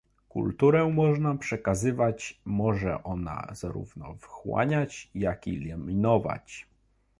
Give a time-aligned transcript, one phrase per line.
[0.29, 6.67] Kulturę można przekazywać, może ona zarówno wchłaniać, jak i eliminować